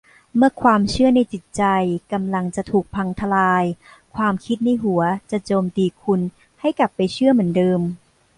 [0.35, 1.63] เมื่อความเชื่อในจิตใจ
[2.13, 3.63] กำลังจะถูกพังทะลาย
[4.15, 6.21] ความคิดในหัวจะโจมตีคุณ
[6.59, 7.81] ให้กลับไปเชื่อเหมือนเดิม